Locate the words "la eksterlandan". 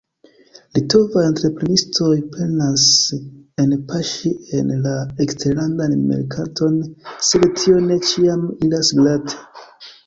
4.87-5.95